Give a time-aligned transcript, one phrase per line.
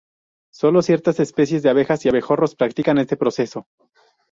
[0.51, 3.67] Sólo ciertas especies de abejas y abejorros practican este proceso.